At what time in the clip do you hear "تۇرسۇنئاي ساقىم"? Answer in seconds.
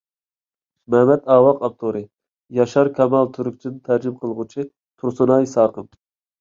4.75-5.91